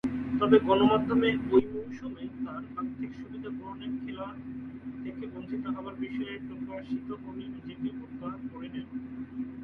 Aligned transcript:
তবে, 0.39 0.57
গণমাধ্যমে 0.59 1.29
ঐ 1.47 1.57
মৌসুমে 1.73 2.23
তার 2.37 2.63
আর্থিক 2.75 3.11
সুবিধা 3.19 3.49
গ্রহণের 3.51 3.93
খেলা 3.99 4.27
থেকে 5.03 5.23
বঞ্চিত 5.27 5.63
হবার 5.75 5.95
বিষয় 6.01 6.35
প্রকাশিত 6.47 7.07
হলে 7.23 7.43
নিজেকে 7.55 7.89
প্রত্যাহার 7.99 8.39
করে 8.51 8.67
নেন। 8.73 8.87